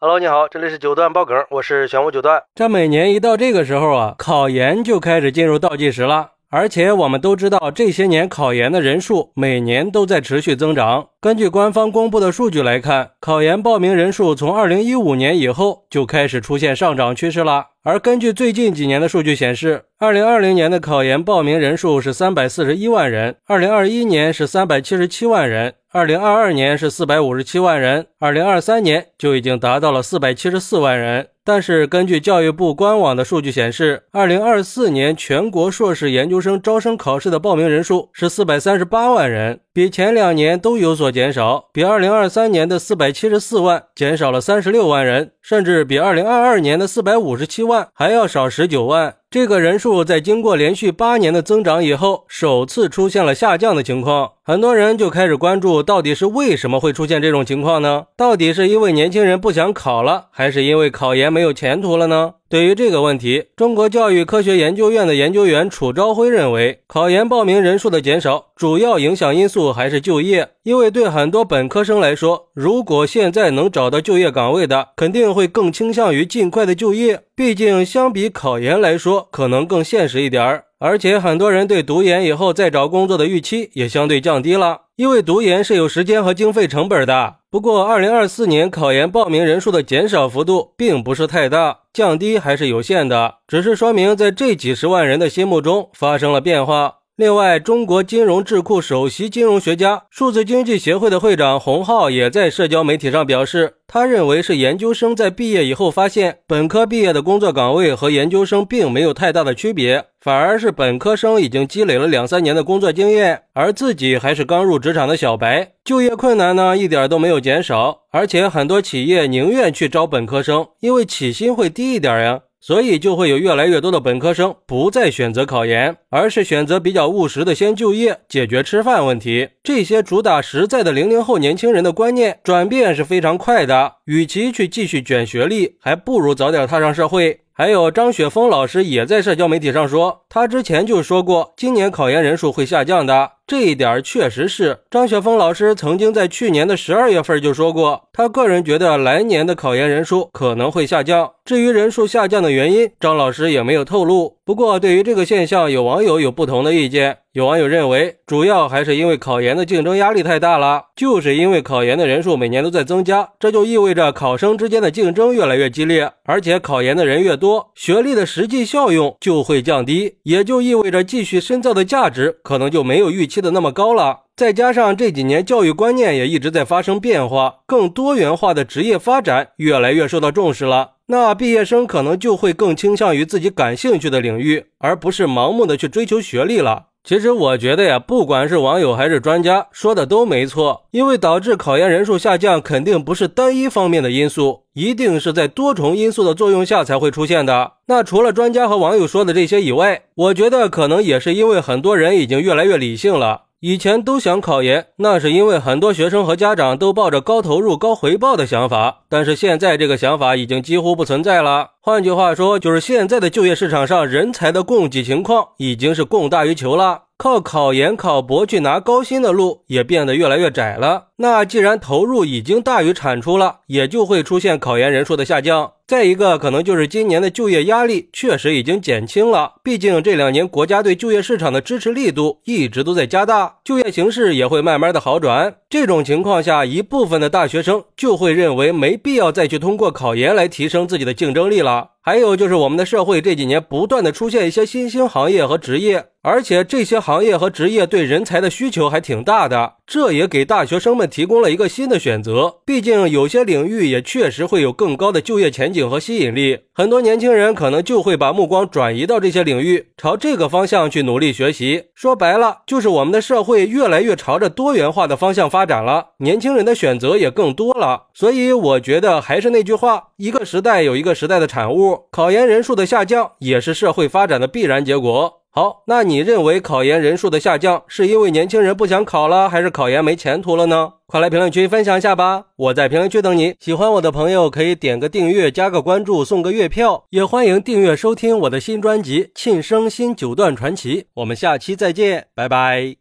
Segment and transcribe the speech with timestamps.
[0.00, 2.40] Hello，你好，这里是九段爆梗，我是玄武九段。
[2.54, 6.34] 这每年一到这个时候啊，考研就开始进入倒计时了。
[6.50, 11.08] 而且我们都知道，这些年考研的人数每年都在持续增长。
[11.20, 17.66] 根据官方公布的数据来看，考研报名人数从二零一五年以后就开始出现上涨趋势了。
[17.82, 25.74] 而根据最近几年的数据显示，二零二零年的考研报名人数是三百四十一万人，二零二一年是三百七十七万人。
[25.98, 31.30] 二零二二年是四百五十七万人，二零二三年就已经达到了四百七十四万人。
[31.42, 49.16] 但是，根据教育部官网的数据显示，二零二四年全国硕士研究生招生考试的报名人数是四百三十八万人，比前两年都有所减少，比二零二三年的四百七十四万减少了三十六万人，甚至比二零二二年的四百五十七万还要少十九万。
[49.30, 54.32] 这个人数在经过连续八年的增长以后，首次出现了下降的情况。
[54.42, 58.06] 很多人就开始关注，到底是为什么会出现这种情况呢？
[58.16, 62.36] 到底是因为年轻人不想考了，还是因为考研没有前途了呢？
[62.50, 70.48] 对于这个问题，中国教育科学研究院的研究员楚朝辉认为，考研报名人数的减少，主要影响因素还是就业。
[70.62, 77.20] 因为对很多本科生来说，如果现在能找到就业岗位的，肯定会更倾向于尽快的就业。
[77.36, 80.64] 毕竟，相比考研来说，可能更现实一点儿。
[80.78, 87.36] 而且，很多人对读研以后再找工作的预期也相对降低了，因为读研是有时间和经费成本的。
[87.50, 96.96] 不过，二零二四年考研报名人数的减少幅度并不是太大，降低还是有限的，只是说明在这几十万人的心目中发生了变化。
[97.18, 122.42] 另外，中国金融智库首席金融学家、数字经济协会的会长洪浩也在社交媒体上表示，他认为是研究生在毕业以后发现，本科毕业的工作岗位和研究生并没有太大的区别，反而是本科生已经积累了两三年的工作经验，而自己还是刚入职场的小白，就业困难呢一点都没有减少，而且很多企业宁愿去招本科生，因为起薪会低一点呀。
[122.60, 129.50] 所以就会有越来越多的本科生不再选择考研，而是选择比较务实的先就业，解决吃饭问题。
[129.62, 133.96] 这些主打实在的零零后年轻人的观念转变是非常快的。
[134.06, 137.40] 与其去继续卷学历，还不如早点踏上社会。
[137.58, 143.32] 还有张雪峰老师也在社交媒体上说，他之前就说过，今年考研人数会下降的。
[143.48, 151.32] 这一点确实是张雪峰老师曾经在去年的十二月份就说过，他个人觉得来年的考研人数可能会下降。
[151.44, 154.36] 至于人数下降的原因，张老师也没有透露。
[154.44, 157.18] 不过，对于这个现象，有网友有不同的意见。
[157.34, 174.20] 有网友认为，主要还是因为考研的竞争压力太大了，就是因为考研的人数每年都在增加，这就意味着考生之间的竞争越来越激烈，而且考研的人越多，学历的实际效用就会降低，也就意味着继续深造的价值可能就没有预期的那么高了。
[174.34, 186.86] 再加上这几年教育观念也一直在发生变化，更多元化的职业发展越来越受到重视了，那毕业生可能就会更倾向于自己感兴趣的领域，而不是盲目的去追求学历了。
[187.08, 197.72] 其实我觉得呀，不管是网友还是专家说的都没错，因为导致考研人数下降，肯定不是单一方面的因素，一定是在多重因素的作用下才会出现的。
[197.86, 203.44] 那除了专家和网友说的这些以外，我觉得可能也是因为很多人已经越来越理性了。
[203.60, 211.70] 以前都想考研，那是因为很多学生和家长都抱着高投入、高回报的想法，但是现在这个想法已经几乎不存在了。
[211.80, 221.06] 换句话说，就是现在的就业市场上人才的供给情况已经是供大于求了，靠考研考博去拿高薪的路也变得越来越窄了。
[221.16, 225.72] 那既然投入已经大于产出了，也就会出现考研人数的下降。
[225.88, 229.54] 再一个，可能就是今年的就业压力确实已经减轻了。
[229.64, 235.54] 毕竟这两年国家对就业市场的支持力度一直都在加大，就业形势也会慢慢的好转。
[235.70, 241.92] 这种情况下，一部分的大学生就会认为没必要再去通过考研来提升自己的竞争力了。
[242.02, 249.76] 还有就是我们的社会这几年不断的出现一些新兴行业和职业，而且这些行业和职业对人才的需求还挺大的。
[249.88, 261.84] 这也给大学生们提供了一个新的选择，毕竟有些领域也确实会有更高的就业前景和吸引力，很多年轻人可能就会把目光转移到这些领域，朝这个方向去努力学习。
[261.94, 268.08] 说白了，就是我们的社会越来越朝着多元化的方向发展了，年轻人的选择也更多了。
[268.12, 275.36] 所以我觉得还是那句话，一个时代有一个时代的产物，考研人数的下降也是社会发展的必然结果。
[275.50, 280.92] 好，那你认为考研人数的下降是因为年轻人不想考了，还是考研没前途了呢？
[281.06, 282.44] 快来评论区分享一下吧！
[282.54, 283.54] 我在评论区等你。
[283.58, 291.02] 喜欢我的朋友可以点个订阅，加个关注，送个月票，也欢迎订阅收听我的新专辑《庆生新九段传奇》。
[291.14, 292.97] 我们下期再见，拜拜。